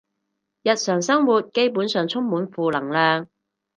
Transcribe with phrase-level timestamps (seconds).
[0.63, 3.27] 日常生活基本上充滿負能量